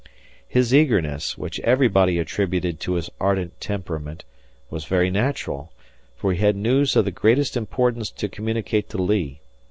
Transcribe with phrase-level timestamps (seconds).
[0.47, 4.25] His eagerness, which everybody attributed to his ardent temperament,
[4.71, 5.71] was very natural,
[6.15, 9.41] for he had news of the greatest importance to communicate to Lee.